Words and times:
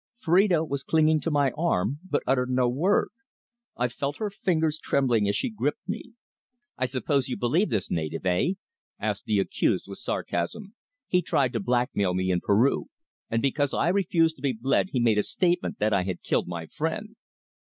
Phrida 0.17 0.63
was 0.67 0.81
clinging 0.81 1.19
to 1.19 1.29
my 1.29 1.51
arm, 1.51 1.99
but 2.09 2.23
uttered 2.25 2.49
no 2.49 2.67
word. 2.67 3.09
I 3.77 3.87
felt 3.87 4.17
her 4.17 4.31
fingers 4.31 4.79
trembling 4.79 5.29
as 5.29 5.35
she 5.35 5.51
gripped 5.51 5.87
me. 5.87 6.13
"I 6.75 6.87
suppose 6.87 7.29
you 7.29 7.37
believe 7.37 7.69
this 7.69 7.91
native 7.91 8.25
eh?" 8.25 8.53
asked 8.99 9.25
the 9.25 9.37
accused 9.37 9.85
with 9.87 9.99
sarcasm. 9.99 10.73
"He 11.07 11.21
tried 11.21 11.53
to 11.53 11.59
blackmail 11.59 12.15
me 12.15 12.31
in 12.31 12.41
Peru, 12.41 12.85
and 13.29 13.43
because 13.43 13.75
I 13.75 13.89
refused 13.89 14.37
to 14.37 14.41
be 14.41 14.53
bled 14.53 14.89
he 14.91 14.99
made 14.99 15.19
a 15.19 15.21
statement 15.21 15.77
that 15.77 15.93
I 15.93 16.01
had 16.01 16.23
killed 16.23 16.47
my 16.47 16.65
friend." 16.65 17.15